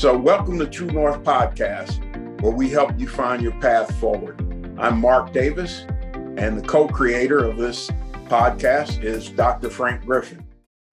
[0.00, 2.00] So, welcome to True North Podcast,
[2.40, 4.40] where we help you find your path forward.
[4.78, 5.84] I'm Mark Davis,
[6.38, 7.90] and the co creator of this
[8.24, 9.68] podcast is Dr.
[9.68, 10.42] Frank Griffin.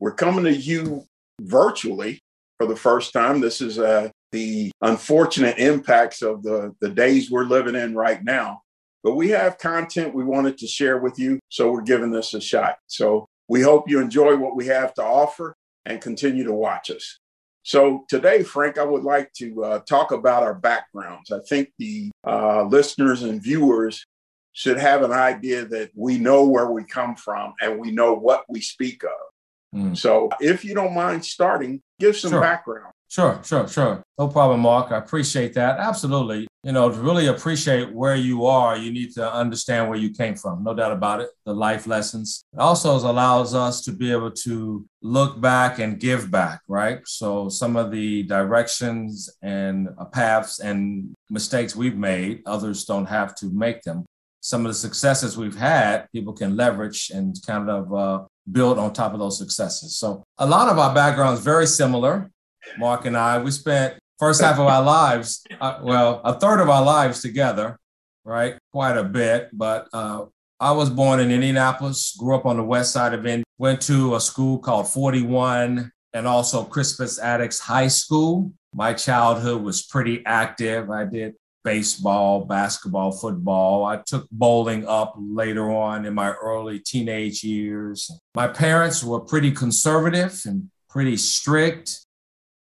[0.01, 1.05] We're coming to you
[1.39, 2.19] virtually
[2.57, 3.39] for the first time.
[3.39, 8.59] This is uh, the unfortunate impacts of the, the days we're living in right now.
[9.05, 12.41] But we have content we wanted to share with you, so we're giving this a
[12.41, 12.75] shot.
[12.87, 15.55] So we hope you enjoy what we have to offer
[15.85, 17.19] and continue to watch us.
[17.67, 21.33] So today, Frank, I would like to uh, talk about our backgrounds.
[21.33, 24.05] I think the uh, listeners and viewers
[24.53, 28.45] should have an idea that we know where we come from and we know what
[28.47, 29.77] we speak of.
[29.77, 29.97] Mm.
[29.97, 32.39] So if you don't mind starting, give some sure.
[32.39, 32.93] background.
[33.09, 34.03] Sure, sure, sure.
[34.19, 34.91] No problem, Mark.
[34.91, 35.79] I appreciate that.
[35.79, 36.45] Absolutely.
[36.63, 40.35] You know, to really appreciate where you are, you need to understand where you came
[40.35, 40.63] from.
[40.63, 41.29] No doubt about it.
[41.45, 42.43] The life lessons.
[42.51, 46.99] It also allows us to be able to look back and give back, right?
[47.05, 53.45] So some of the directions and paths and mistakes we've made, others don't have to
[53.45, 54.05] make them.
[54.41, 58.91] Some of the successes we've had, people can leverage and kind of uh, build on
[58.91, 59.97] top of those successes.
[59.97, 62.29] So a lot of our backgrounds very similar.
[62.77, 66.69] Mark and I, we spent first half of our lives, uh, well, a third of
[66.69, 67.77] our lives together,
[68.25, 68.57] right?
[68.71, 69.49] Quite a bit.
[69.53, 70.25] But uh,
[70.59, 74.15] I was born in Indianapolis, grew up on the west side of Indy, went to
[74.15, 78.51] a school called 41 and also Crispus Attucks High School.
[78.73, 80.89] My childhood was pretty active.
[80.89, 83.85] I did baseball, basketball, football.
[83.85, 88.09] I took bowling up later on in my early teenage years.
[88.35, 92.06] My parents were pretty conservative and pretty strict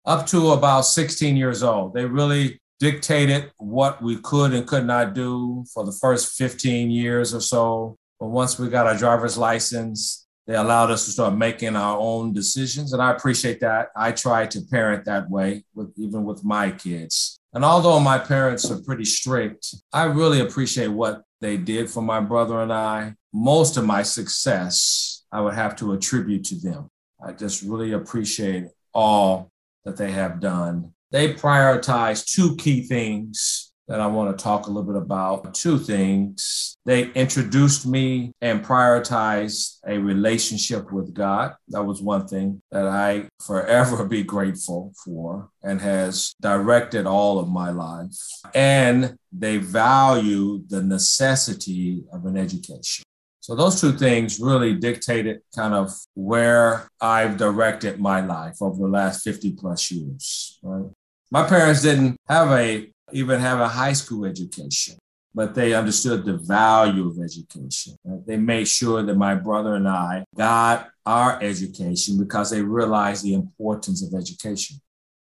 [0.06, 1.94] up to about 16 years old.
[1.94, 7.34] They really dictated what we could and could not do for the first 15 years
[7.34, 7.96] or so.
[8.20, 12.32] But once we got our driver's license, they allowed us to start making our own
[12.32, 12.92] decisions.
[12.92, 13.88] And I appreciate that.
[13.96, 17.40] I try to parent that way, with, even with my kids.
[17.52, 22.20] And although my parents are pretty strict, I really appreciate what they did for my
[22.20, 23.14] brother and I.
[23.32, 26.90] Most of my success, I would have to attribute to them.
[27.22, 29.50] I just really appreciate all
[29.86, 30.92] that they have done.
[31.12, 35.54] They prioritize two key things that I want to talk a little bit about.
[35.54, 36.76] Two things.
[36.84, 41.54] They introduced me and prioritized a relationship with God.
[41.68, 47.48] That was one thing that I forever be grateful for and has directed all of
[47.48, 48.16] my life.
[48.54, 53.05] And they value the necessity of an education.
[53.46, 58.88] So those two things really dictated kind of where I've directed my life over the
[58.88, 60.58] last 50 plus years.
[60.64, 60.90] Right?
[61.30, 64.98] My parents didn't have a even have a high school education,
[65.32, 67.94] but they understood the value of education.
[68.04, 68.26] Right?
[68.26, 73.34] They made sure that my brother and I got our education because they realized the
[73.34, 74.78] importance of education.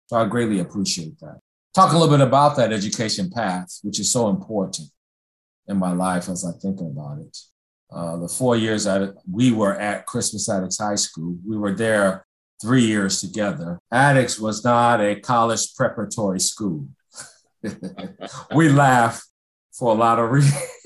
[0.07, 1.37] So I greatly appreciate that.
[1.75, 4.87] Talk a little bit about that education path, which is so important
[5.67, 7.37] in my life as I think about it.
[7.89, 12.25] Uh, the four years that we were at Crispus Attucks High School, we were there
[12.61, 13.79] three years together.
[13.91, 16.87] Attucks was not a college preparatory school.
[18.55, 19.23] we laugh
[19.71, 20.61] for a lot of reasons.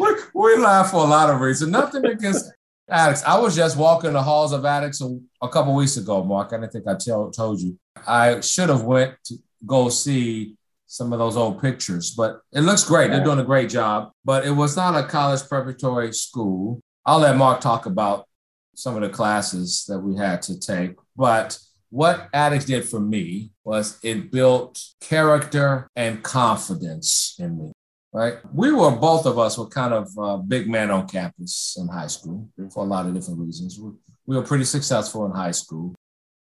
[0.00, 1.70] we, we laugh for a lot of reasons.
[1.70, 2.50] Nothing against
[2.88, 3.24] Attucks.
[3.24, 6.52] I was just walking the halls of Attucks a, a couple weeks ago, Mark.
[6.52, 7.78] I didn't think I tell, told you.
[8.06, 10.56] I should have went to go see
[10.86, 13.10] some of those old pictures, but it looks great.
[13.10, 16.80] They're doing a great job, but it was not a college preparatory school.
[17.04, 18.26] I'll let Mark talk about
[18.74, 20.96] some of the classes that we had to take.
[21.16, 21.58] But
[21.90, 27.72] what Attucks did for me was it built character and confidence in me.
[28.12, 28.38] Right.
[28.54, 32.06] We were both of us were kind of uh, big men on campus in high
[32.06, 33.78] school for a lot of different reasons.
[33.78, 33.90] We,
[34.26, 35.94] we were pretty successful in high school.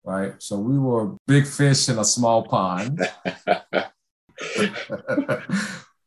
[0.03, 0.33] Right.
[0.37, 3.01] So we were big fish in a small pond.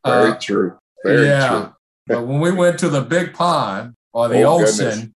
[0.04, 0.78] Very uh, true.
[1.04, 1.48] Very yeah.
[1.48, 1.72] true.
[2.06, 5.08] but when we went to the big pond or the oh, ocean, goodness.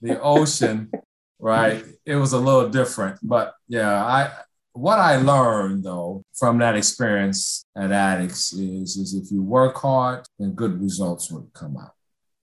[0.00, 0.90] the ocean,
[1.38, 3.18] right, it was a little different.
[3.22, 4.30] But yeah, I
[4.74, 10.26] what I learned though from that experience at Attucks is, is if you work hard,
[10.38, 11.92] then good results will come out.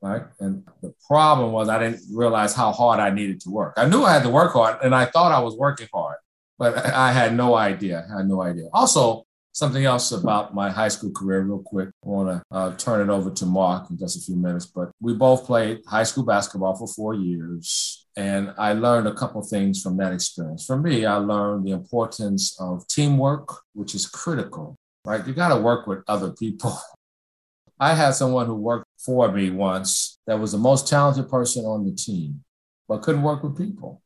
[0.01, 0.24] Right.
[0.40, 3.75] And the problem was I didn't realize how hard I needed to work.
[3.78, 6.18] I knew I had to work hard and I thought I was working hard,
[6.57, 8.07] but I had no idea.
[8.12, 8.69] I had no idea.
[8.74, 11.89] Also, Something else about my high school career, real quick.
[12.06, 14.65] I want to uh, turn it over to Mark in just a few minutes.
[14.65, 18.07] But we both played high school basketball for four years.
[18.15, 20.65] And I learned a couple things from that experience.
[20.65, 24.75] For me, I learned the importance of teamwork, which is critical,
[25.06, 25.25] right?
[25.25, 26.77] You got to work with other people.
[27.80, 31.83] I had someone who worked for me once that was the most talented person on
[31.83, 32.44] the team,
[32.88, 34.04] but couldn't work with people.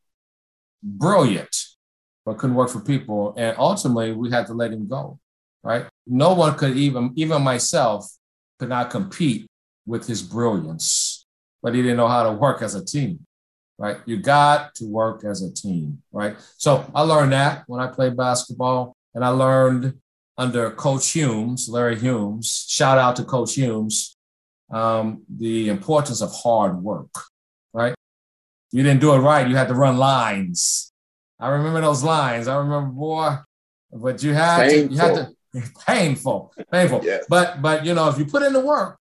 [0.81, 1.55] Brilliant,
[2.25, 3.33] but couldn't work for people.
[3.37, 5.19] And ultimately, we had to let him go,
[5.65, 5.87] right?
[6.05, 8.07] No one could even, even myself,
[8.59, 9.47] could not compete
[9.85, 11.25] with his brilliance,
[11.61, 13.25] but he didn't know how to work as a team,
[13.77, 13.97] right?
[14.05, 16.37] You got to work as a team, right?
[16.57, 19.95] So I learned that when I played basketball, and I learned
[20.37, 22.65] under Coach Humes, Larry Humes.
[22.67, 24.17] Shout out to Coach Humes,
[24.69, 27.13] um, the importance of hard work,
[27.73, 27.95] right?
[28.71, 30.91] You didn't do it right, you had to run lines.
[31.39, 32.47] I remember those lines.
[32.47, 33.37] I remember, boy,
[33.91, 34.87] but you had painful.
[34.87, 35.35] to, you had to,
[35.87, 37.01] painful, painful.
[37.03, 37.25] yes.
[37.29, 38.97] But, but, you know, if you put in the work,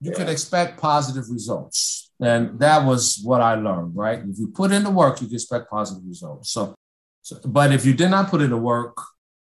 [0.00, 0.16] you yeah.
[0.16, 2.10] could expect positive results.
[2.20, 4.18] And that was what I learned, right?
[4.18, 6.50] If you put in the work, you can expect positive results.
[6.50, 6.74] So,
[7.22, 8.96] so, but if you did not put in the work,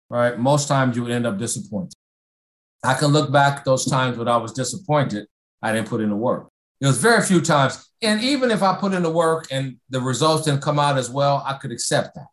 [0.09, 1.93] right, most times you would end up disappointed.
[2.83, 5.27] I can look back those times when I was disappointed,
[5.61, 6.49] I didn't put in the work.
[6.79, 9.99] It was very few times, and even if I put in the work and the
[9.99, 12.27] results didn't come out as well, I could accept that,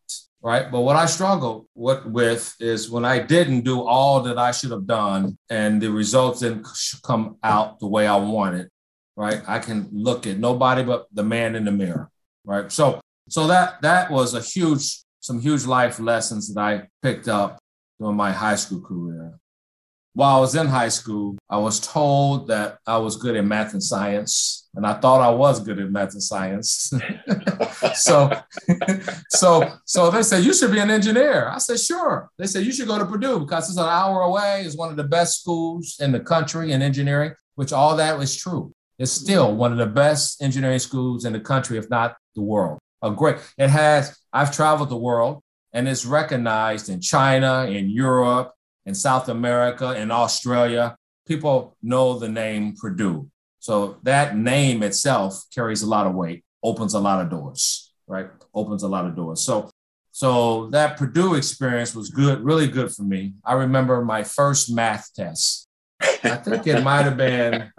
[0.44, 0.70] right?
[0.70, 4.87] But what I struggled with is when I didn't do all that I should have
[4.87, 6.69] done, and the results didn't
[7.02, 8.69] come out the way I wanted,
[9.17, 9.43] right?
[9.49, 12.11] I can look at nobody but the man in the mirror,
[12.44, 12.70] right?
[12.70, 13.00] So,
[13.31, 17.58] so that that was a huge, some huge life lessons that I picked up
[17.99, 19.41] during my high school career
[20.14, 23.72] while I was in high school, I was told that I was good at math
[23.72, 26.93] and science, and I thought I was good at math and science.
[27.94, 28.31] so,
[29.28, 31.49] so, so they said you should be an engineer.
[31.49, 32.31] I said sure.
[32.38, 34.62] They said you should go to Purdue because it's an hour away.
[34.64, 38.37] It's one of the best schools in the country in engineering, which all that was
[38.37, 38.72] true.
[39.00, 42.78] It's still one of the best engineering schools in the country, if not the world.
[43.02, 43.38] A great.
[43.58, 44.17] It has.
[44.32, 48.52] I've traveled the world, and it's recognized in China, in Europe,
[48.86, 50.96] in South America, in Australia,
[51.26, 53.28] people know the name Purdue.
[53.58, 58.28] So that name itself carries a lot of weight, opens a lot of doors, right?
[58.54, 59.42] Opens a lot of doors.
[59.42, 59.70] So
[60.14, 63.34] so that Purdue experience was good, really good for me.
[63.44, 65.66] I remember my first math test.
[66.00, 67.72] I think it might have been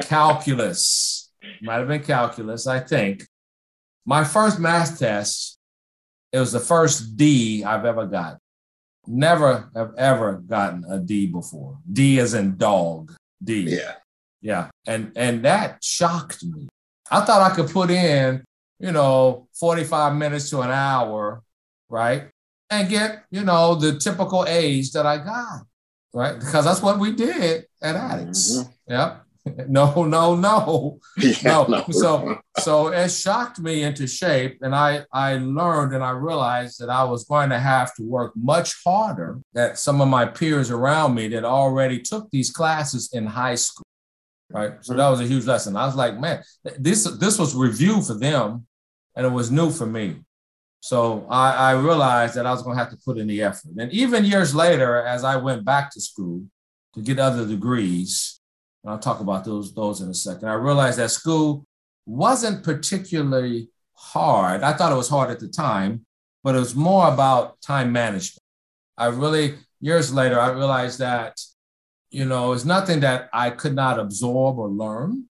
[0.00, 1.32] calculus.
[1.60, 3.26] Might have been calculus, I think.
[4.06, 5.58] My first math test,
[6.30, 8.38] it was the first D I've ever got.
[9.06, 11.78] Never have ever gotten a D before.
[11.90, 13.12] D as in dog.
[13.42, 13.62] D.
[13.62, 13.94] Yeah.
[14.40, 14.68] Yeah.
[14.86, 16.68] And and that shocked me.
[17.10, 18.44] I thought I could put in,
[18.78, 21.42] you know, 45 minutes to an hour,
[21.88, 22.28] right?
[22.70, 25.66] And get, you know, the typical A's that I got,
[26.14, 26.38] right?
[26.38, 28.52] Because that's what we did at Attucks.
[28.52, 28.92] Mm-hmm.
[28.92, 29.21] Yep.
[29.68, 31.64] no, no, no, yeah, no.
[31.64, 31.84] no.
[31.90, 36.90] So, so it shocked me into shape, and I I learned and I realized that
[36.90, 41.14] I was going to have to work much harder than some of my peers around
[41.14, 43.84] me that already took these classes in high school.
[44.50, 44.74] Right.
[44.82, 45.76] So that was a huge lesson.
[45.76, 46.42] I was like, man,
[46.78, 48.66] this this was review for them,
[49.16, 50.16] and it was new for me.
[50.80, 53.70] So I, I realized that I was going to have to put in the effort.
[53.78, 56.44] And even years later, as I went back to school
[56.94, 58.40] to get other degrees,
[58.82, 60.48] and I'll talk about those, those in a second.
[60.48, 61.64] I realized that school
[62.06, 64.62] wasn't particularly hard.
[64.62, 66.04] I thought it was hard at the time,
[66.42, 68.42] but it was more about time management.
[68.98, 71.40] I really, years later, I realized that,
[72.10, 75.28] you know, it's nothing that I could not absorb or learn.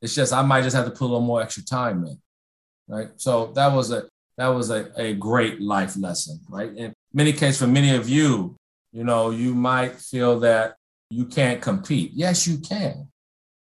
[0.00, 2.18] It's just I might just have to put a little more extra time in.
[2.88, 3.08] Right.
[3.16, 6.74] So that was a that was a, a great life lesson, right?
[6.74, 8.56] In many cases, for many of you,
[8.92, 10.76] you know, you might feel that
[11.12, 12.12] you can't compete.
[12.14, 13.08] Yes, you can.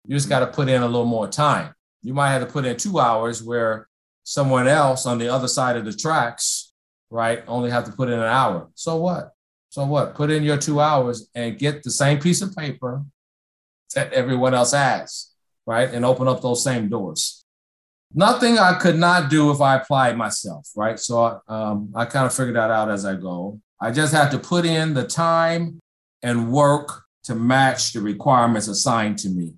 [0.05, 1.73] You just got to put in a little more time.
[2.01, 3.87] You might have to put in two hours where
[4.23, 6.73] someone else on the other side of the tracks,
[7.09, 8.69] right, only have to put in an hour.
[8.75, 9.31] So what?
[9.69, 10.15] So what?
[10.15, 13.03] Put in your two hours and get the same piece of paper
[13.95, 15.31] that everyone else has,
[15.65, 15.89] right?
[15.89, 17.45] And open up those same doors.
[18.13, 20.99] Nothing I could not do if I applied myself, right?
[20.99, 23.61] So um, I kind of figured that out as I go.
[23.79, 25.79] I just had to put in the time
[26.21, 29.53] and work to match the requirements assigned to me,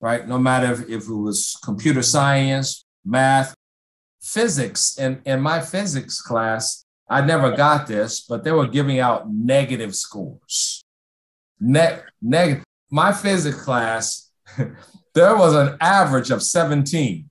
[0.00, 0.28] right?
[0.28, 3.52] No matter if, it was computer science, math,
[4.22, 4.96] physics.
[4.96, 9.96] And in my physics class, I never got this, but they were giving out negative
[9.96, 10.84] scores.
[11.58, 12.62] Ne- negative.
[12.92, 14.30] My physics class,
[15.14, 17.28] there was an average of 17.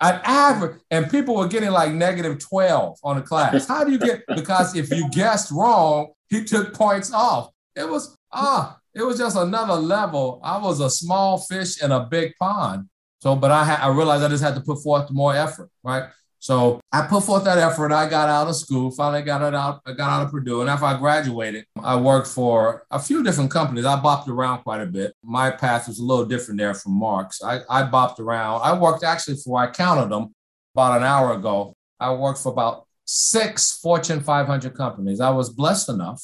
[0.00, 3.66] An average, and people were getting like negative 12 on the class.
[3.66, 4.22] How do you get?
[4.36, 7.50] Because if you guessed wrong, he took points off.
[7.74, 10.40] It was ah, it was just another level.
[10.44, 12.88] I was a small fish in a big pond.
[13.20, 16.10] So, but I, ha- I realized I just had to put forth more effort, right?
[16.38, 17.90] So I put forth that effort.
[17.90, 20.60] I got out of school, finally got it out, I got out of Purdue.
[20.60, 23.86] And after I graduated, I worked for a few different companies.
[23.86, 25.14] I bopped around quite a bit.
[25.22, 27.42] My path was a little different there from Mark's.
[27.42, 28.60] I, I bopped around.
[28.62, 30.34] I worked actually for, I counted them
[30.74, 31.74] about an hour ago.
[31.98, 35.20] I worked for about six Fortune 500 companies.
[35.20, 36.22] I was blessed enough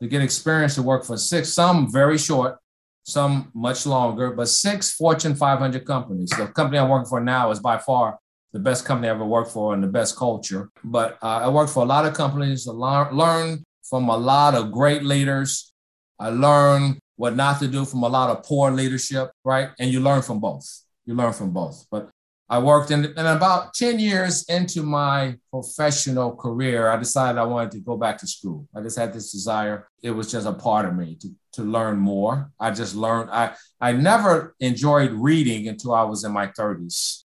[0.00, 2.58] to get experience to work for six, some very short,
[3.04, 6.30] some much longer, but six Fortune 500 companies.
[6.30, 8.18] The company I'm working for now is by far
[8.52, 10.70] the best company I ever worked for and the best culture.
[10.84, 15.02] But uh, I worked for a lot of companies, learned from a lot of great
[15.02, 15.72] leaders.
[16.18, 19.70] I learned what not to do from a lot of poor leadership, right?
[19.78, 20.66] And you learn from both.
[21.04, 21.86] You learn from both.
[21.90, 22.08] But
[22.50, 27.72] I worked in, and about 10 years into my professional career, I decided I wanted
[27.72, 28.66] to go back to school.
[28.74, 29.88] I just had this desire.
[30.02, 32.50] It was just a part of me to, to learn more.
[32.58, 37.24] I just learned, I, I never enjoyed reading until I was in my 30s.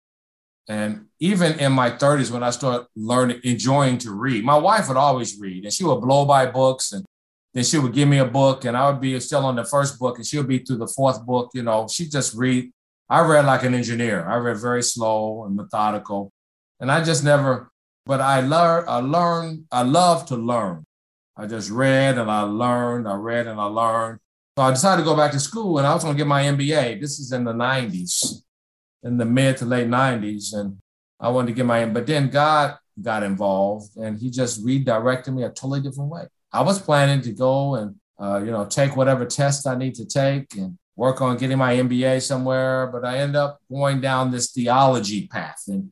[0.68, 4.98] And even in my 30s, when I started learning, enjoying to read, my wife would
[4.98, 7.06] always read and she would blow by books and
[7.54, 10.00] then she would give me a book and I would be still on the first
[10.00, 11.52] book and she would be through the fourth book.
[11.54, 12.72] You know, she just read
[13.12, 14.26] I read like an engineer.
[14.26, 16.32] I read very slow and methodical.
[16.80, 17.70] And I just never,
[18.06, 20.86] but I learned, I learned, I love to learn.
[21.36, 24.20] I just read and I learned, I read and I learned.
[24.58, 26.44] So I decided to go back to school and I was going to get my
[26.44, 27.02] MBA.
[27.02, 28.44] This is in the 90s,
[29.04, 30.54] in the mid to late 90s.
[30.54, 30.78] And
[31.20, 35.44] I wanted to get my, but then God got involved and he just redirected me
[35.44, 36.28] a totally different way.
[36.54, 40.06] I was planning to go and, uh, you know, take whatever test I need to
[40.06, 44.52] take and work on getting my MBA somewhere, but I end up going down this
[44.52, 45.92] theology path and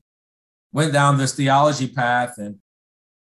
[0.71, 2.37] went down this theology path.
[2.37, 2.59] And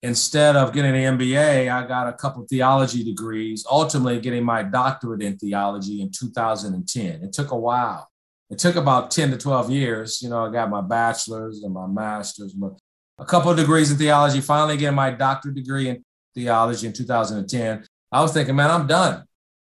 [0.02, 5.22] instead of getting an MBA, I got a couple theology degrees, ultimately getting my doctorate
[5.22, 7.24] in theology in 2010.
[7.24, 8.10] It took a while.
[8.50, 10.22] It took about 10 to 12 years.
[10.22, 12.78] You know, I got my bachelor's and my master's, but
[13.18, 16.04] a couple of degrees in theology, finally getting my doctorate degree in
[16.36, 17.86] theology in 2010.
[18.12, 19.24] I was thinking, man, I'm done.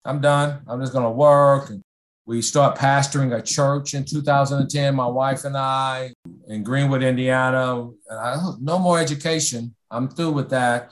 [0.05, 0.61] I'm done.
[0.67, 1.69] I'm just going to work.
[1.69, 1.81] And
[2.25, 6.13] we start pastoring a church in 2010, my wife and I,
[6.47, 7.89] in Greenwood, Indiana.
[8.09, 9.75] And I, no more education.
[9.89, 10.91] I'm through with that.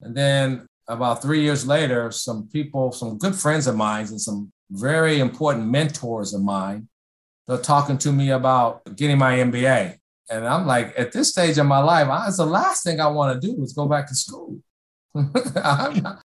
[0.00, 4.50] And then about three years later, some people, some good friends of mine, and some
[4.70, 6.88] very important mentors of mine,
[7.46, 9.96] they're talking to me about getting my MBA.
[10.30, 13.06] And I'm like, at this stage of my life, I, it's the last thing I
[13.06, 14.60] want to do is go back to school.
[15.14, 16.22] not,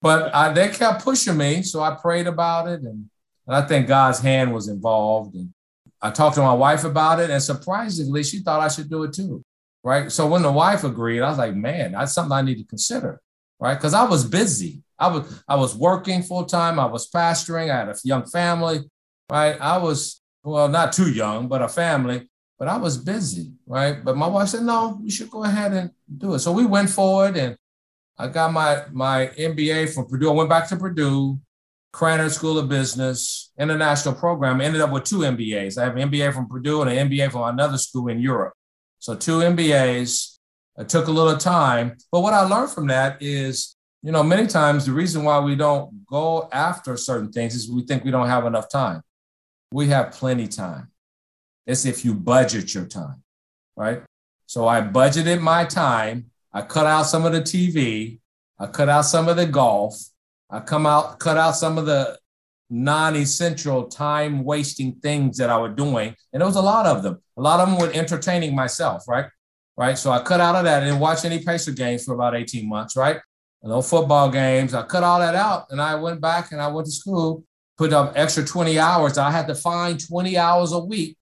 [0.00, 3.08] but I, they kept pushing me, so I prayed about it, and,
[3.46, 5.34] and I think God's hand was involved.
[5.34, 5.52] And
[6.00, 9.12] I talked to my wife about it, and surprisingly, she thought I should do it
[9.12, 9.44] too.
[9.84, 10.10] Right.
[10.10, 13.20] So when the wife agreed, I was like, man, that's something I need to consider.
[13.60, 13.74] Right.
[13.74, 14.82] Because I was busy.
[14.98, 16.78] I was I was working full time.
[16.78, 17.70] I was pastoring.
[17.70, 18.80] I had a young family.
[19.30, 19.56] Right.
[19.60, 22.28] I was well, not too young, but a family.
[22.58, 23.52] But I was busy.
[23.66, 24.04] Right.
[24.04, 26.40] But my wife said, no, you should go ahead and do it.
[26.40, 27.56] So we went forward and
[28.18, 30.30] I got my my MBA from Purdue.
[30.30, 31.38] I went back to Purdue,
[31.94, 34.60] Krannert School of Business, international program.
[34.60, 35.78] I ended up with two MBAs.
[35.78, 38.54] I have an MBA from Purdue and an MBA from another school in Europe.
[38.98, 40.34] So two MBAs.
[40.78, 44.46] It took a little time, but what I learned from that is, you know, many
[44.46, 48.28] times the reason why we don't go after certain things is we think we don't
[48.28, 49.02] have enough time.
[49.72, 50.92] We have plenty time.
[51.66, 53.24] It's if you budget your time,
[53.76, 54.02] right?
[54.46, 58.20] So I budgeted my time I cut out some of the TV.
[58.58, 59.98] I cut out some of the golf.
[60.50, 62.18] I come out, cut out some of the
[62.70, 66.14] non-essential time wasting things that I was doing.
[66.32, 67.20] And there was a lot of them.
[67.36, 69.26] A lot of them were entertaining myself, right?
[69.76, 69.96] Right.
[69.96, 70.82] So I cut out of that.
[70.82, 73.20] I didn't watch any Pacer games for about 18 months, right?
[73.62, 74.74] No football games.
[74.74, 77.44] I cut all that out and I went back and I went to school,
[77.76, 79.18] put up extra 20 hours.
[79.18, 81.16] I had to find 20 hours a week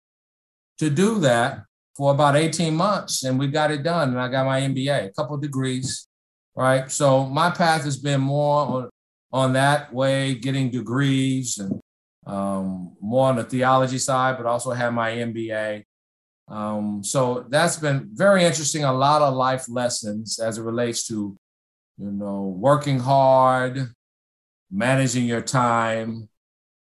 [0.79, 1.66] to do that
[1.97, 4.11] for about 18 months and we got it done.
[4.11, 6.07] And I got my MBA, a couple degrees,
[6.55, 6.91] right?
[6.91, 8.91] So my path has been more on,
[9.33, 11.81] on that way, getting degrees and
[12.27, 15.85] um, more on the theology side, but also have my MBA.
[16.49, 18.85] Um, so that's been very interesting.
[18.85, 21.37] A lot of life lessons as it relates to,
[21.99, 23.89] you know, working hard,
[24.71, 26.29] managing your time,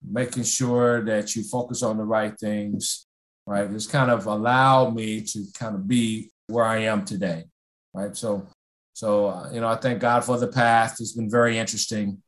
[0.03, 3.06] making sure that you focus on the right things
[3.47, 3.71] right?
[3.71, 7.45] It's kind of allowed me to kind of be where I am today,
[7.93, 8.15] right?
[8.15, 8.45] So,
[8.93, 10.97] so uh, you know, I thank God for the path.
[10.99, 12.21] It's been very interesting,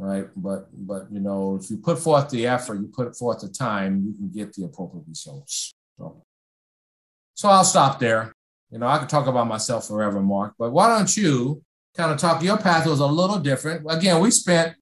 [0.00, 0.26] right?
[0.36, 4.04] But, but you know, if you put forth the effort, you put forth the time,
[4.04, 5.72] you can get the appropriate results.
[5.96, 6.22] So,
[7.34, 8.32] so I'll stop there.
[8.70, 11.62] You know, I could talk about myself forever, Mark, but why don't you
[11.96, 12.42] kind of talk?
[12.42, 13.86] Your path was a little different.
[13.88, 14.74] Again, we spent,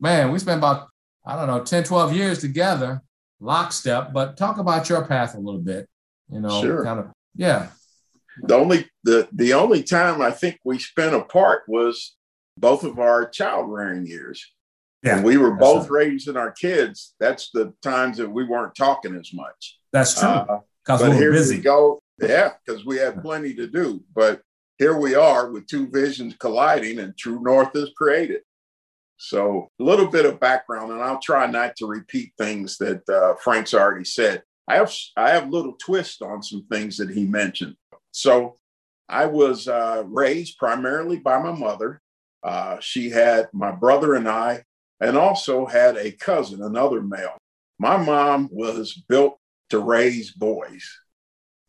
[0.00, 0.88] man, we spent about,
[1.26, 3.02] I don't know, 10, 12 years together
[3.40, 5.88] lockstep, but talk about your path a little bit.
[6.30, 6.84] You know, sure.
[6.84, 7.68] kind of, yeah.
[8.42, 12.16] The only the the only time I think we spent apart was
[12.56, 14.44] both of our child rearing years.
[15.02, 16.08] Yeah, and we were both right.
[16.08, 17.14] raising our kids.
[17.20, 19.78] That's the times that we weren't talking as much.
[19.92, 20.44] That's true.
[20.84, 21.56] Because uh, we were busy.
[21.56, 22.02] We go.
[22.20, 24.02] Yeah, because we had plenty to do.
[24.14, 24.42] But
[24.78, 28.42] here we are with two visions colliding and True North is created.
[29.18, 33.34] So a little bit of background, and I'll try not to repeat things that uh,
[33.42, 34.42] Frank's already said.
[34.68, 37.74] I have I have little twist on some things that he mentioned.
[38.12, 38.56] So
[39.08, 42.00] I was uh, raised primarily by my mother.
[42.44, 44.62] Uh, she had my brother and I,
[45.00, 47.36] and also had a cousin, another male.
[47.80, 49.38] My mom was built
[49.70, 50.84] to raise boys,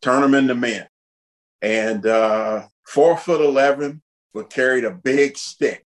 [0.02, 0.86] turn them into men,
[1.62, 4.02] and uh, four foot eleven,
[4.32, 5.84] but carried a big stick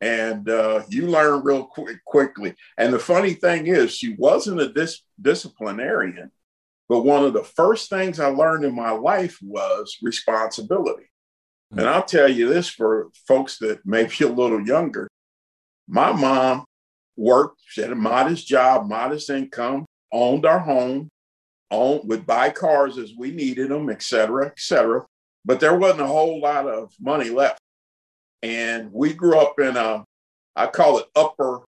[0.00, 2.54] and uh, you learn real quick, quickly.
[2.76, 6.30] And the funny thing is, she wasn't a dis- disciplinarian,
[6.88, 11.10] but one of the first things I learned in my life was responsibility.
[11.72, 11.80] Mm-hmm.
[11.80, 15.08] And I'll tell you this for folks that may be a little younger.
[15.88, 16.64] My mom
[17.16, 21.08] worked, she had a modest job, modest income, owned our home,
[21.70, 25.04] owned, would buy cars as we needed them, et cetera, et cetera.
[25.44, 27.58] But there wasn't a whole lot of money left.
[28.42, 30.04] And we grew up in a,
[30.54, 31.62] I call it upper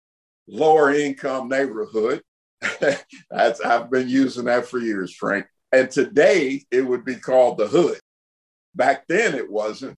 [0.48, 2.22] lower income neighborhood.
[3.30, 5.46] That's I've been using that for years, Frank.
[5.72, 7.98] And today it would be called the hood.
[8.74, 9.96] Back then it wasn't,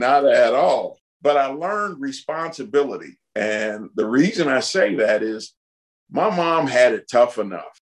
[0.00, 0.98] not at all.
[1.22, 3.18] But I learned responsibility.
[3.34, 5.54] And the reason I say that is
[6.10, 7.80] my mom had it tough enough.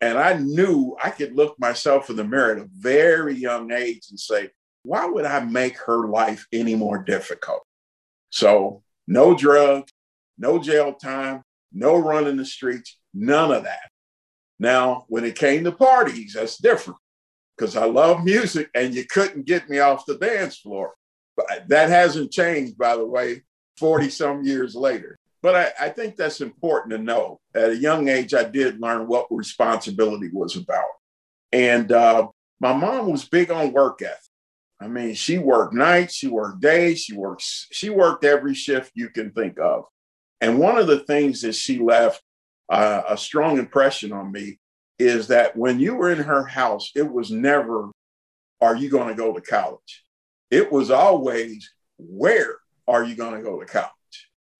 [0.00, 4.06] And I knew I could look myself in the mirror at a very young age
[4.10, 4.50] and say,
[4.88, 7.62] why would I make her life any more difficult?
[8.30, 9.92] So, no drugs,
[10.38, 11.42] no jail time,
[11.74, 13.90] no running the streets, none of that.
[14.58, 16.98] Now, when it came to parties, that's different
[17.54, 20.94] because I love music and you couldn't get me off the dance floor.
[21.36, 23.42] But that hasn't changed, by the way,
[23.76, 25.18] 40 some years later.
[25.42, 27.40] But I, I, think that's important to know.
[27.54, 30.88] At a young age, I did learn what responsibility was about.
[31.52, 32.28] And uh,
[32.58, 34.27] my mom was big on work ethic.
[34.80, 39.10] I mean, she worked nights, she worked days, she works, she worked every shift you
[39.10, 39.84] can think of.
[40.40, 42.22] And one of the things that she left
[42.68, 44.58] uh, a strong impression on me
[44.98, 47.90] is that when you were in her house, it was never,
[48.60, 50.04] are you going to go to college?
[50.50, 53.90] It was always, where are you going to go to college?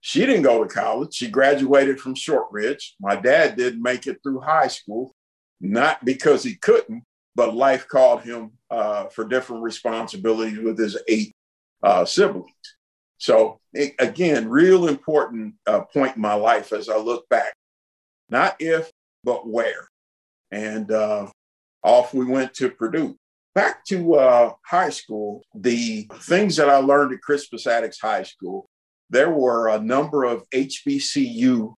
[0.00, 1.14] She didn't go to college.
[1.14, 2.94] She graduated from Shortridge.
[3.00, 5.14] My dad didn't make it through high school,
[5.60, 7.04] not because he couldn't,
[7.34, 11.34] but life called him uh, for different responsibilities with his eight
[11.82, 12.50] uh, siblings.
[13.18, 17.54] So, it, again, real important uh, point in my life as I look back.
[18.28, 18.90] Not if,
[19.24, 19.88] but where.
[20.50, 21.28] And uh,
[21.82, 23.16] off we went to Purdue.
[23.54, 28.68] Back to uh, high school, the things that I learned at Crispus Attucks High School,
[29.10, 31.74] there were a number of HBCU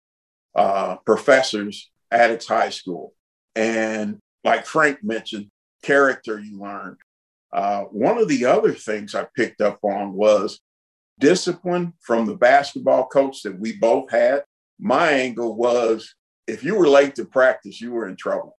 [0.54, 3.14] uh, professors at its high school.
[3.54, 5.50] And like Frank mentioned,
[5.82, 6.96] character you learned.
[7.52, 10.60] Uh, one of the other things I picked up on was
[11.18, 14.44] discipline from the basketball coach that we both had.
[14.78, 16.14] My angle was
[16.46, 18.56] if you were late to practice, you were in trouble.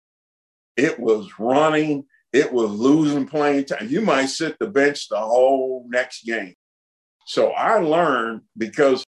[0.77, 3.87] It was running, it was losing playing time.
[3.89, 6.55] You might sit the bench the whole next game.
[7.25, 9.03] So I learned because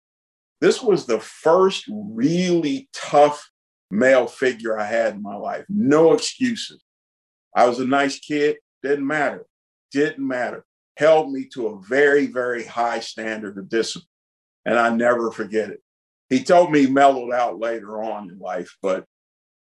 [0.61, 3.51] this was the first really tough
[3.91, 5.65] male figure I had in my life.
[5.69, 6.83] No excuses.
[7.55, 9.47] I was a nice kid, didn't matter,
[9.91, 10.65] didn't matter.
[10.97, 14.07] Held me to a very, very high standard of discipline.
[14.65, 15.81] And I never forget it.
[16.29, 19.05] He told me he mellowed out later on in life, but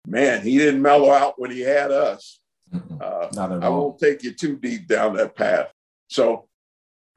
[0.07, 2.39] man, he didn't mellow out when he had us.
[2.73, 5.71] Uh, Not at I won't take you too deep down that path.
[6.09, 6.47] So,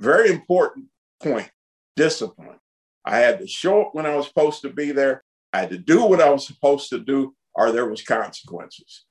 [0.00, 0.86] very important
[1.22, 1.50] point
[1.94, 2.58] discipline.
[3.04, 5.22] I had to show up when I was supposed to be there.
[5.56, 9.04] I had to do what I was supposed to do, or there was consequences.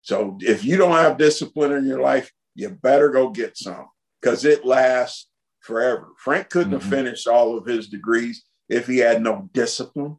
[0.00, 3.88] So if you don't have discipline in your life, you better go get some
[4.20, 5.28] because it lasts
[5.60, 6.08] forever.
[6.16, 6.80] Frank couldn't mm-hmm.
[6.80, 10.16] have finished all of his degrees if he had no discipline.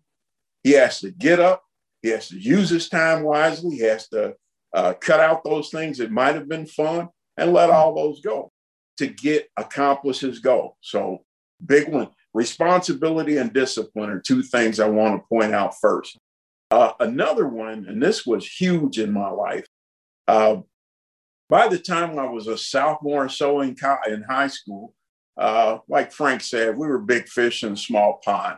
[0.63, 1.63] He has to get up,
[2.03, 4.36] he has to use his time wisely, he has to
[4.75, 8.51] uh, cut out those things that might have been fun and let all those go
[8.97, 10.77] to get accomplish his goal.
[10.81, 11.25] So
[11.65, 12.09] big one.
[12.34, 16.17] Responsibility and discipline are two things I want to point out first.
[16.72, 19.67] Uh, another one, and this was huge in my life,
[20.28, 20.58] uh,
[21.50, 24.96] by the time I was a sophomore or so in, co- in high school,
[25.38, 28.58] uh, like Frank said, we were big fish in a small pond.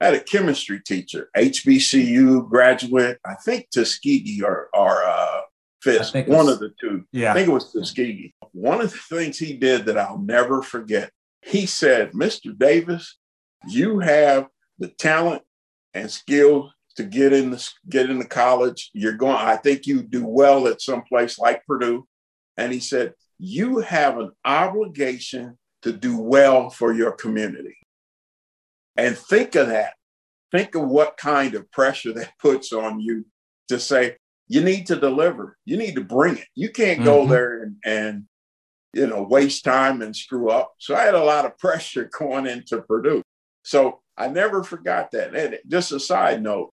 [0.00, 5.40] I had a chemistry teacher, HBCU graduate, I think Tuskegee or, or uh,
[5.82, 7.04] Fisk, one of the two.
[7.12, 7.30] Yeah.
[7.30, 8.34] I think it was Tuskegee.
[8.52, 11.10] One of the things he did that I'll never forget,
[11.46, 12.56] he said, Mr.
[12.56, 13.18] Davis,
[13.68, 15.42] you have the talent
[15.94, 18.90] and skill to get in the, get into college.
[18.92, 19.36] You're going.
[19.36, 22.06] I think you do well at some place like Purdue.
[22.56, 27.76] And he said you have an obligation to do well for your community.
[28.96, 29.92] And think of that.
[30.50, 33.24] Think of what kind of pressure that puts on you
[33.68, 34.16] to say,
[34.48, 35.56] you need to deliver.
[35.64, 36.46] You need to bring it.
[36.54, 37.30] You can't go mm-hmm.
[37.30, 38.24] there and, and,
[38.96, 40.72] you know, waste time and screw up.
[40.78, 43.22] So I had a lot of pressure going into Purdue.
[43.62, 45.34] So I never forgot that.
[45.34, 46.72] And just a side note,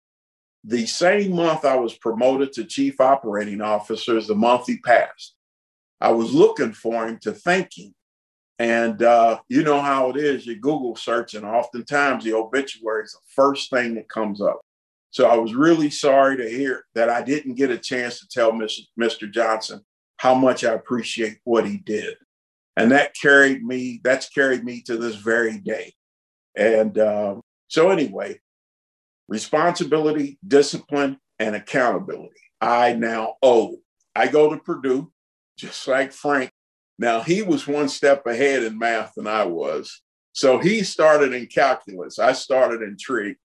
[0.66, 5.36] the same month I was promoted to chief operating officer the month he passed.
[6.02, 7.94] I was looking for him to thank him.
[8.58, 13.14] And uh, you know how it is, you Google search, and oftentimes the obituary is
[13.14, 14.60] the first thing that comes up.
[15.12, 18.52] So I was really sorry to hear that I didn't get a chance to tell
[18.52, 19.32] Mr.
[19.32, 19.82] Johnson
[20.20, 22.16] how much I appreciate what he did.
[22.76, 25.94] And that carried me, that's carried me to this very day.
[26.58, 27.36] And uh,
[27.68, 28.42] so, anyway,
[29.30, 32.42] responsibility, discipline, and accountability.
[32.60, 33.78] I now owe.
[34.14, 35.10] I go to Purdue,
[35.58, 36.52] just like Frank.
[36.98, 40.02] Now, he was one step ahead in math than I was.
[40.34, 42.20] So he started in calculus.
[42.20, 43.38] I started in trig.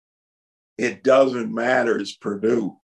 [0.79, 1.99] It doesn't matter.
[1.99, 2.77] It's Purdue.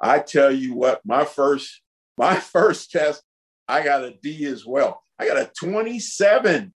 [0.00, 1.80] I tell you what, my first
[2.18, 3.22] my first test,
[3.68, 5.02] I got a D as well.
[5.18, 6.72] I got a 27.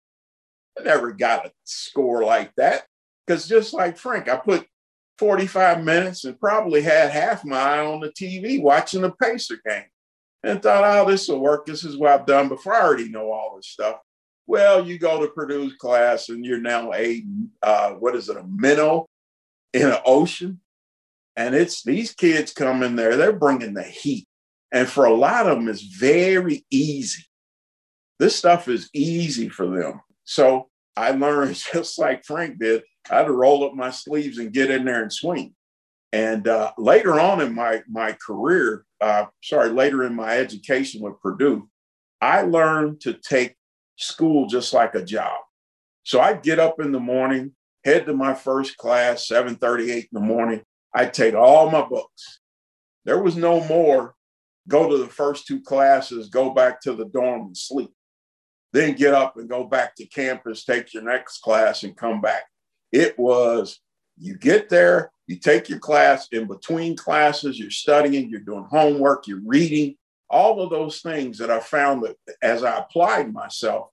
[0.78, 2.84] I never got a score like that.
[3.26, 4.66] Because just like Frank, I put
[5.18, 9.84] 45 minutes and probably had half my eye on the TV watching the Pacer game
[10.42, 11.66] and thought, oh, this will work.
[11.66, 12.74] This is what I've done before.
[12.74, 13.96] I already know all this stuff.
[14.46, 17.22] Well, you go to Purdue's class and you're now a,
[17.62, 19.06] uh, what is it, a minnow
[19.74, 20.60] in an ocean.
[21.36, 24.27] And it's these kids come in there, they're bringing the heat.
[24.72, 27.24] And for a lot of them, it's very easy.
[28.18, 30.00] This stuff is easy for them.
[30.24, 34.52] So I learned just like Frank did, I had to roll up my sleeves and
[34.52, 35.54] get in there and swing.
[36.12, 41.20] And uh, later on in my my career, uh, sorry, later in my education with
[41.20, 41.68] Purdue,
[42.20, 43.56] I learned to take
[43.96, 45.38] school just like a job.
[46.04, 47.52] So I'd get up in the morning,
[47.84, 50.62] head to my first class, 7:38 in the morning.
[50.94, 52.40] I'd take all my books.
[53.04, 54.14] There was no more
[54.68, 57.90] go to the first two classes, go back to the dorm and sleep.
[58.72, 62.44] Then get up and go back to campus, take your next class and come back.
[62.92, 63.80] It was
[64.18, 69.26] you get there, you take your class in between classes, you're studying, you're doing homework,
[69.26, 69.96] you're reading,
[70.30, 73.88] all of those things that I found that as I applied myself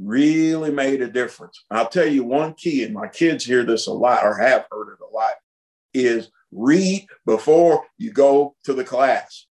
[0.00, 1.64] really made a difference.
[1.70, 4.92] I'll tell you one key, and my kids hear this a lot or have heard
[4.92, 5.34] it a lot,
[5.94, 9.46] is read before you go to the class.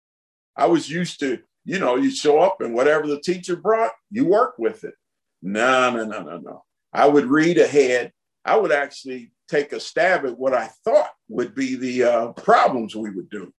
[0.58, 4.26] I was used to, you know, you show up and whatever the teacher brought, you
[4.26, 4.94] work with it.
[5.40, 6.64] No, no, no, no, no.
[6.92, 8.12] I would read ahead.
[8.44, 12.96] I would actually take a stab at what I thought would be the uh, problems
[12.96, 13.52] we would do.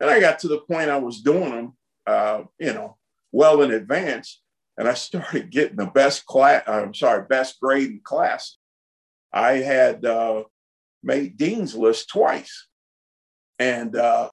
[0.00, 1.76] And I got to the point I was doing them,
[2.06, 2.98] uh, you know,
[3.32, 4.42] well in advance.
[4.76, 8.58] And I started getting the best class, I'm sorry, best grade in class.
[9.32, 10.44] I had uh,
[11.02, 12.66] made Dean's List twice.
[13.58, 14.28] And uh,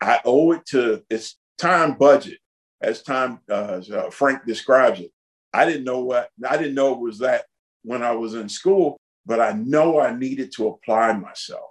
[0.00, 2.38] I owe it to its time budget,
[2.80, 5.10] as time uh, as uh, Frank describes it.
[5.52, 7.44] I didn't know what I didn't know it was that
[7.82, 11.70] when I was in school, but I know I needed to apply myself.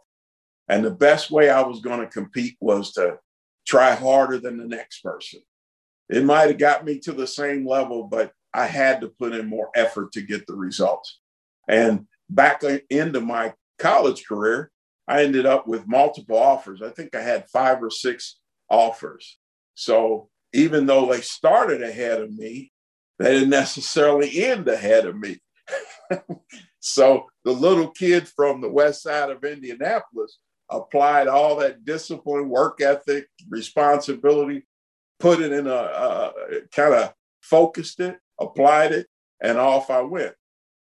[0.67, 3.19] And the best way I was going to compete was to
[3.67, 5.41] try harder than the next person.
[6.09, 9.47] It might have got me to the same level, but I had to put in
[9.47, 11.19] more effort to get the results.
[11.67, 14.71] And back into my college career,
[15.07, 16.81] I ended up with multiple offers.
[16.81, 19.37] I think I had five or six offers.
[19.75, 22.71] So even though they started ahead of me,
[23.19, 25.39] they didn't necessarily end ahead of me.
[26.87, 30.37] So the little kid from the west side of Indianapolis
[30.69, 34.67] applied all that discipline, work ethic, responsibility,
[35.19, 36.33] put it in a, a
[36.71, 39.07] kind of focused it, applied it,
[39.41, 40.35] and off I went.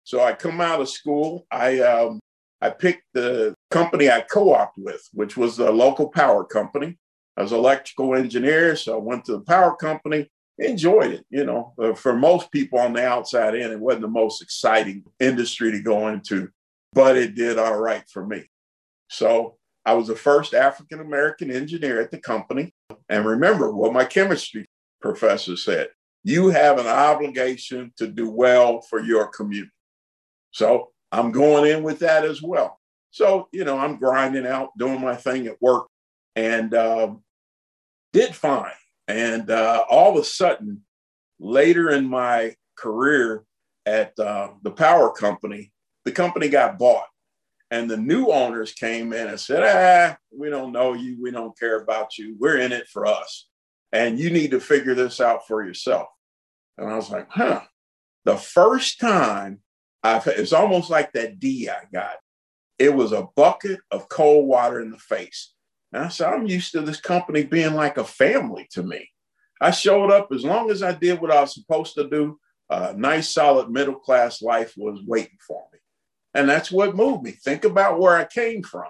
[0.03, 1.47] So I come out of school.
[1.53, 2.19] I um,
[2.61, 6.99] I picked the company I co-opted with, which was a local power company.
[7.37, 11.27] I was an electrical engineer, so I went to the power company enjoyed it.
[11.31, 15.05] You know, uh, for most people on the outside in, it wasn't the most exciting
[15.21, 16.49] industry to go into,
[16.93, 18.45] but it did all right for me.
[19.09, 22.75] So I was the first African American engineer at the company.
[23.09, 24.67] And remember what my chemistry
[25.01, 25.89] professor said
[26.25, 29.73] you have an obligation to do well for your community.
[30.53, 32.79] So I'm going in with that as well.
[33.11, 35.87] So, you know, I'm grinding out, doing my thing at work,
[36.37, 37.23] and um,
[38.13, 38.73] did fine.
[39.09, 40.83] And uh, all of a sudden,
[41.39, 43.45] later in my career
[43.85, 45.73] at uh, the power company,
[46.05, 47.07] the company got bought.
[47.71, 51.17] And the new owners came in and said, ah, we don't know you.
[51.21, 52.37] We don't care about you.
[52.39, 53.49] We're in it for us.
[53.93, 56.09] And you need to figure this out for yourself.
[56.77, 57.63] And I was like, huh.
[58.25, 59.61] The first time
[60.03, 62.17] I've, it's almost like that D I got.
[62.79, 65.52] It was a bucket of cold water in the face.
[65.93, 69.09] And I said, I'm used to this company being like a family to me.
[69.61, 72.39] I showed up as long as I did what I was supposed to do.
[72.71, 75.79] A nice, solid middle class life was waiting for me.
[76.35, 77.33] And that's what moved me.
[77.33, 78.89] Think about where I came from.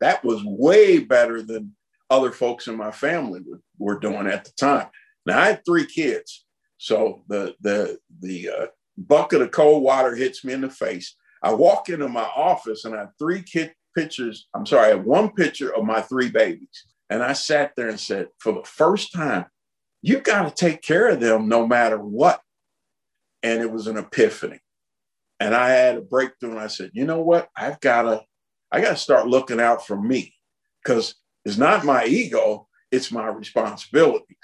[0.00, 1.76] That was way better than
[2.10, 3.40] other folks in my family
[3.78, 4.88] were, doing at the time.
[5.24, 6.44] Now I had three kids,
[6.76, 8.66] so the the the uh,
[8.98, 11.16] bucket of cold water hits me in the face.
[11.42, 14.48] I walk into my office and I have three kid pictures.
[14.54, 18.00] I'm sorry, I have one picture of my three babies, and I sat there and
[18.00, 19.46] said, for the first time,
[20.02, 22.40] you got to take care of them no matter what.
[23.42, 24.60] And it was an epiphany.
[25.40, 27.48] And I had a breakthrough and I said, you know what?
[27.56, 28.22] I've got to,
[28.70, 30.34] I got to start looking out for me
[30.82, 34.36] because it's not my ego, it's my responsibilities.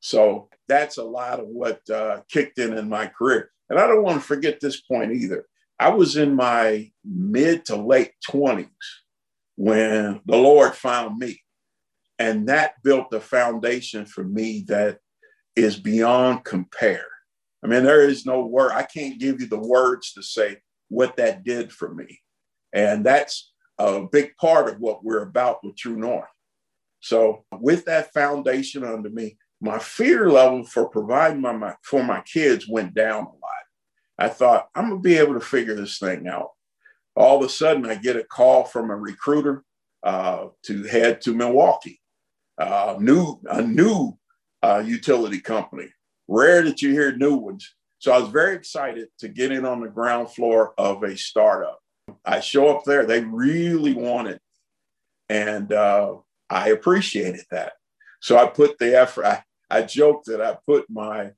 [0.00, 3.50] So that's a lot of what uh, kicked in in my career.
[3.68, 5.46] And I don't want to forget this point either.
[5.80, 8.68] I was in my mid to late 20s
[9.56, 11.40] when the Lord found me.
[12.18, 14.98] And that built the foundation for me that
[15.56, 17.06] is beyond compare.
[17.64, 18.72] I mean, there is no word.
[18.72, 22.20] I can't give you the words to say what that did for me.
[22.74, 26.28] And that's a big part of what we're about with True North.
[27.00, 32.20] So, with that foundation under me, my fear level for providing my, my, for my
[32.20, 33.59] kids went down a lot.
[34.20, 36.50] I thought I'm gonna be able to figure this thing out.
[37.16, 39.64] All of a sudden, I get a call from a recruiter
[40.02, 42.00] uh, to head to Milwaukee,
[42.58, 44.18] uh, new a new
[44.62, 45.88] uh, utility company.
[46.28, 47.74] Rare that you hear new ones.
[47.98, 51.80] So I was very excited to get in on the ground floor of a startup.
[52.24, 54.38] I show up there; they really wanted,
[55.30, 56.16] and uh,
[56.50, 57.72] I appreciated that.
[58.20, 59.24] So I put the effort.
[59.24, 61.30] I, I joked that I put my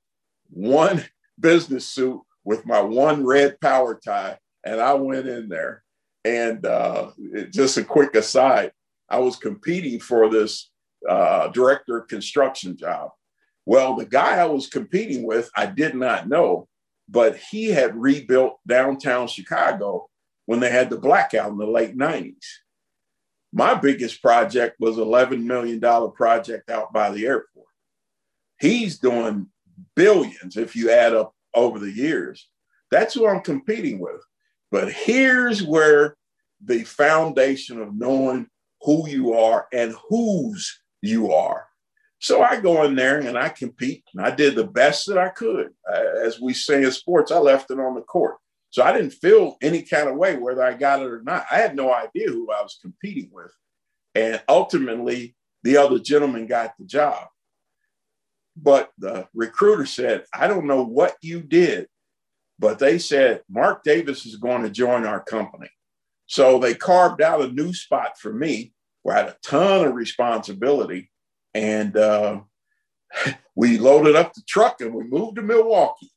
[0.50, 1.04] one
[1.38, 5.82] business suit with my one red power tie, and I went in there.
[6.24, 7.10] And uh,
[7.50, 8.72] just a quick aside,
[9.08, 10.70] I was competing for this
[11.08, 13.10] uh, director of construction job.
[13.66, 16.68] Well, the guy I was competing with, I did not know,
[17.08, 20.08] but he had rebuilt downtown Chicago
[20.46, 22.34] when they had the blackout in the late 90s.
[23.52, 25.80] My biggest project was $11 million
[26.12, 27.66] project out by the airport.
[28.58, 29.48] He's doing
[29.94, 32.48] billions if you add up over the years.
[32.90, 34.20] That's who I'm competing with.
[34.70, 36.16] But here's where
[36.64, 38.48] the foundation of knowing
[38.82, 41.66] who you are and whose you are.
[42.20, 45.28] So I go in there and I compete, and I did the best that I
[45.28, 45.70] could.
[46.24, 48.36] As we say in sports, I left it on the court.
[48.70, 51.46] So I didn't feel any kind of way whether I got it or not.
[51.50, 53.52] I had no idea who I was competing with.
[54.14, 57.26] And ultimately, the other gentleman got the job.
[58.56, 61.88] But the recruiter said, I don't know what you did,
[62.58, 65.70] but they said, Mark Davis is going to join our company.
[66.26, 69.94] So they carved out a new spot for me where I had a ton of
[69.94, 71.10] responsibility.
[71.54, 72.40] And uh,
[73.56, 76.10] we loaded up the truck and we moved to Milwaukee.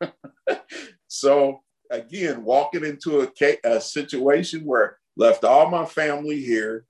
[1.08, 6.84] so again, walking into a, a situation where left all my family here,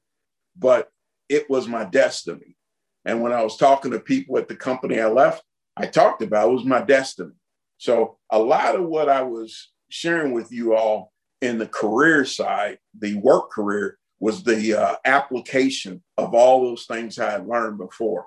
[0.57, 0.89] but
[1.29, 2.57] it was my destiny.
[3.05, 5.43] And when I was talking to people at the company I left,
[5.77, 7.33] I talked about it was my destiny.
[7.79, 11.12] So a lot of what I was sharing with you all
[11.43, 17.19] in the career side, the work career, was the uh, application of all those things
[17.19, 18.27] I had learned before.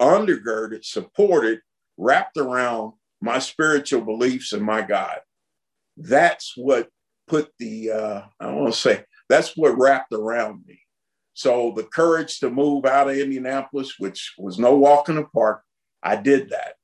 [0.00, 1.60] Undergirded, supported,
[1.96, 5.18] wrapped around my spiritual beliefs and my God.
[5.96, 6.88] That's what
[7.26, 10.80] put the, uh, I want to say, that's what wrapped around me.
[11.36, 15.60] So the courage to move out of Indianapolis, which was no walk in the park,
[16.02, 16.76] I did that.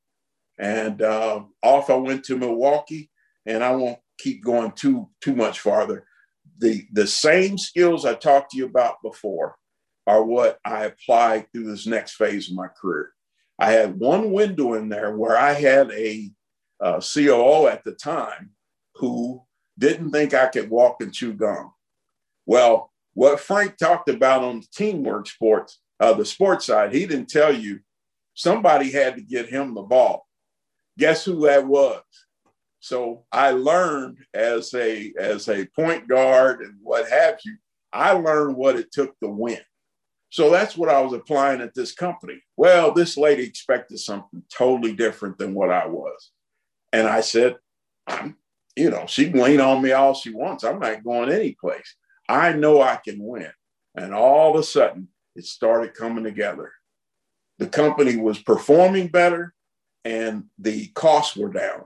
[0.58, 3.10] And uh, off I went to Milwaukee,
[3.46, 6.04] and I won't keep going too too much farther.
[6.58, 9.56] The the same skills I talked to you about before
[10.06, 13.10] are what I applied through this next phase of my career.
[13.58, 16.30] I had one window in there where I had a
[16.78, 18.50] uh, COO at the time
[18.96, 19.44] who
[19.78, 21.72] didn't think I could walk and chew gum.
[22.44, 27.28] Well, what Frank talked about on the teamwork sports, uh, the sports side, he didn't
[27.28, 27.80] tell you
[28.34, 30.26] somebody had to get him the ball.
[30.98, 32.02] Guess who that was?
[32.80, 37.56] So I learned as a as a point guard and what have you,
[37.92, 39.60] I learned what it took to win.
[40.30, 42.42] So that's what I was applying at this company.
[42.56, 46.30] Well, this lady expected something totally different than what I was.
[46.92, 47.56] And I said,
[48.06, 48.36] I'm,
[48.74, 50.64] you know, she can lean on me all she wants.
[50.64, 51.96] I'm not going anyplace.
[52.32, 53.52] I know I can win.
[53.94, 56.72] And all of a sudden, it started coming together.
[57.58, 59.54] The company was performing better
[60.04, 61.84] and the costs were down.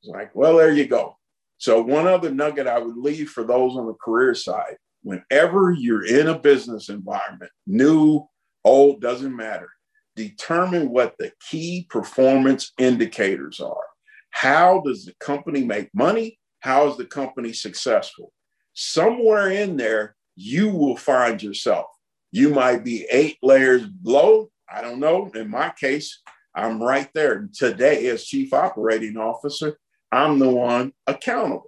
[0.00, 1.18] It's like, well, there you go.
[1.58, 6.06] So, one other nugget I would leave for those on the career side whenever you're
[6.06, 8.26] in a business environment, new,
[8.64, 9.68] old, doesn't matter,
[10.16, 13.84] determine what the key performance indicators are.
[14.30, 16.38] How does the company make money?
[16.60, 18.32] How is the company successful?
[18.80, 21.86] Somewhere in there, you will find yourself.
[22.30, 24.52] You might be eight layers below.
[24.72, 25.32] I don't know.
[25.34, 26.20] In my case,
[26.54, 27.48] I'm right there.
[27.52, 29.76] Today, as chief operating officer,
[30.12, 31.64] I'm the one accountable.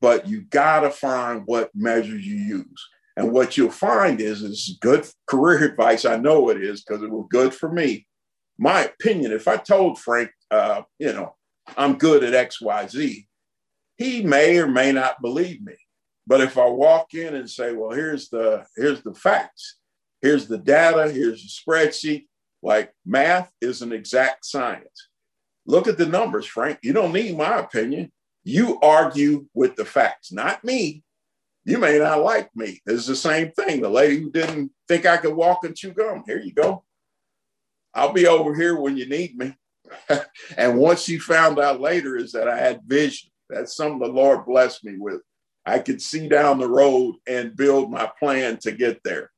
[0.00, 2.88] But you got to find what measures you use.
[3.16, 6.04] And what you'll find is, is good career advice.
[6.04, 8.08] I know it is because it was good for me.
[8.58, 11.36] My opinion, if I told Frank, uh, you know,
[11.76, 13.28] I'm good at X, Y, Z,
[13.96, 15.74] he may or may not believe me.
[16.26, 19.76] But if I walk in and say, well, here's the here's the facts,
[20.22, 22.26] here's the data, here's the spreadsheet,
[22.62, 25.08] like math is an exact science.
[25.66, 26.78] Look at the numbers, Frank.
[26.82, 28.12] You don't need my opinion.
[28.44, 31.02] You argue with the facts, not me.
[31.64, 32.80] You may not like me.
[32.86, 33.82] It's the same thing.
[33.82, 36.84] The lady who didn't think I could walk and chew gum, here you go.
[37.94, 39.54] I'll be over here when you need me.
[40.56, 43.30] and what she found out later is that I had vision.
[43.48, 45.20] That's something the Lord blessed me with.
[45.70, 49.30] I could see down the road and build my plan to get there.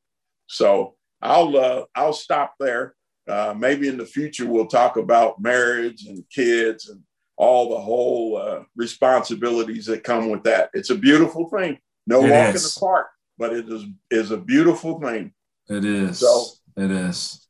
[0.46, 2.94] So I'll uh, I'll stop there.
[3.28, 7.00] Uh, maybe in the future we'll talk about marriage and kids and
[7.36, 10.70] all the whole uh, responsibilities that come with that.
[10.72, 11.78] It's a beautiful thing.
[12.06, 12.64] No it walk is.
[12.64, 15.34] in the park, but it is is a beautiful thing.
[15.68, 16.18] It is.
[16.18, 16.44] So
[16.76, 17.46] it is.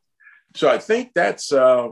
[0.55, 1.89] So I think that's uh,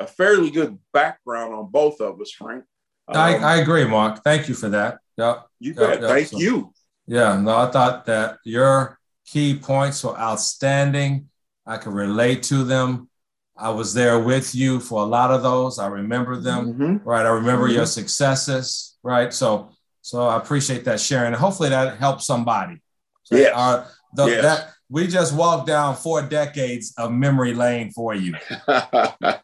[0.00, 2.64] a fairly good background on both of us, Frank.
[3.06, 4.24] Um, I, I agree, Mark.
[4.24, 4.98] Thank you for that.
[5.20, 5.40] Yeah.
[5.58, 6.00] You bet.
[6.00, 6.72] Yeah, Thank so, you.
[7.06, 7.38] Yeah.
[7.38, 11.28] No, I thought that your key points were outstanding.
[11.66, 13.08] I could relate to them.
[13.56, 15.78] I was there with you for a lot of those.
[15.78, 17.08] I remember them, mm-hmm.
[17.08, 17.26] right?
[17.26, 17.76] I remember mm-hmm.
[17.76, 19.32] your successes, right?
[19.34, 21.34] So, so I appreciate that sharing.
[21.34, 22.80] Hopefully, that helps somebody.
[23.24, 23.52] So yes.
[23.54, 24.42] Our, the, yes.
[24.42, 28.34] That we just walked down four decades of memory lane for you.
[28.68, 29.36] yeah,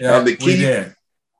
[0.00, 0.66] and the key,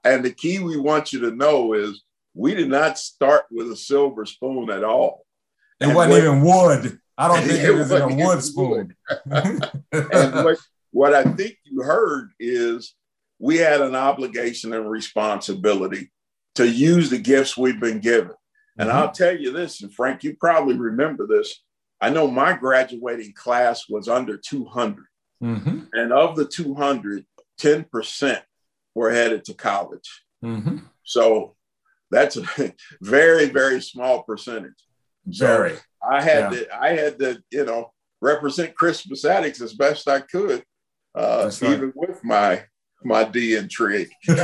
[0.05, 2.03] and the key we want you to know is
[2.37, 5.25] we did not start with a silver spoon at all.
[5.81, 7.01] It and wasn't what, even wood.
[7.18, 8.94] I don't think it, was a wood spoon.
[9.92, 10.59] and what,
[10.90, 12.94] what I think you heard is
[13.38, 16.12] we had an obligation and responsibility
[16.57, 18.33] to use the gifts we've been given.
[18.79, 18.99] And mm-hmm.
[18.99, 21.62] I'll tell you this, and Frank, you probably remember this.
[22.01, 25.05] I know my graduating class was under 200.
[25.42, 25.81] Mm-hmm.
[25.92, 27.25] And of the 200,
[27.59, 28.42] 10%
[28.94, 30.25] were headed to college.
[30.44, 30.79] Mm-hmm.
[31.05, 31.56] So
[32.11, 34.73] that's a very, very small percentage.
[35.27, 35.77] Very.
[35.77, 36.59] So I had yeah.
[36.59, 40.62] to, I had to, you know, represent Crispus Attucks as best I could,
[41.14, 41.73] uh, right.
[41.73, 42.64] even with my
[43.05, 44.09] my D and trig.
[44.27, 44.37] you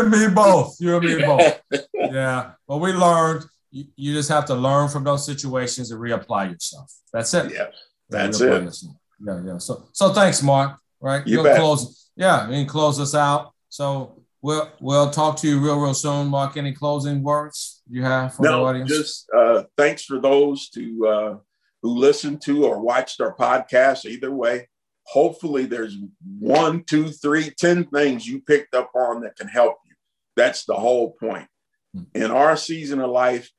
[0.00, 0.76] and me both.
[0.80, 1.60] You and me both.
[1.94, 2.52] Yeah.
[2.68, 6.92] But we learned you, you just have to learn from those situations and reapply yourself.
[7.12, 7.52] That's it.
[7.52, 7.66] Yeah.
[8.08, 8.62] That's it.
[8.62, 8.94] Yourself.
[9.24, 9.58] Yeah, yeah.
[9.58, 10.78] So so thanks, Mark.
[11.00, 11.26] Right.
[11.26, 11.58] You bet.
[11.58, 12.10] close.
[12.16, 13.52] Yeah, you can close us out.
[13.68, 16.28] So we'll we'll talk to you real real soon.
[16.28, 18.90] Mark, any closing words you have for no, the audience?
[18.90, 21.36] Just uh, thanks for those to uh,
[21.82, 24.04] who listened to or watched our podcast.
[24.04, 24.68] Either way,
[25.04, 25.96] hopefully there's
[26.38, 29.94] one, two, three, ten things you picked up on that can help you.
[30.36, 31.48] That's the whole point.
[31.94, 32.02] Hmm.
[32.14, 33.50] In our season of life,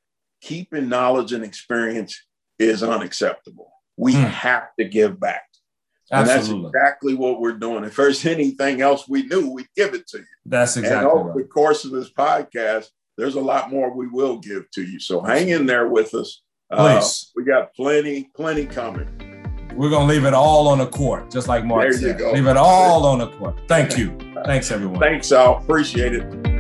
[0.42, 2.20] keeping knowledge and experience
[2.60, 3.72] is unacceptable.
[3.98, 4.22] We hmm.
[4.22, 5.44] have to give back.
[6.12, 7.84] And that's exactly what we're doing.
[7.84, 10.26] If there's anything else we knew, we'd give it to you.
[10.46, 11.38] That's exactly and over right.
[11.38, 15.00] the course of this podcast, there's a lot more we will give to you.
[15.00, 16.42] So hang in there with us.
[16.70, 17.28] Uh, Please.
[17.28, 19.08] Uh, we got plenty, plenty coming.
[19.76, 22.22] We're gonna leave it all on the court, just like Mark there said.
[22.34, 23.58] Leave it all on the court.
[23.68, 24.18] Thank you.
[24.46, 25.00] Thanks, everyone.
[25.00, 25.58] Thanks, Al.
[25.60, 26.51] Appreciate it.